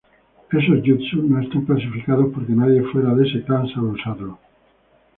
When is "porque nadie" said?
2.33-2.81